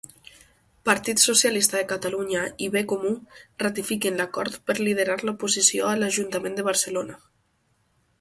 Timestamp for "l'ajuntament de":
6.01-6.67